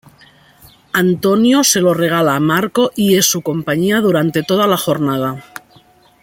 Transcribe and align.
Antonio 0.93 1.63
se 1.63 1.79
lo 1.79 1.93
regala 1.93 2.35
a 2.35 2.39
Marco 2.39 2.89
y 2.95 3.17
es 3.17 3.27
su 3.27 3.43
compañía 3.43 3.99
durante 3.99 4.41
toda 4.41 4.65
la 4.65 4.75
jornada. 4.75 5.43